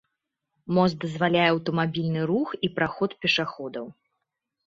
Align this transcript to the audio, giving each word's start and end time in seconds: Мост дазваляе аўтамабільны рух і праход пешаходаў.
Мост 0.75 0.95
дазваляе 1.03 1.43
аўтамабільны 1.51 2.21
рух 2.31 2.49
і 2.67 2.71
праход 2.79 3.09
пешаходаў. 3.27 3.85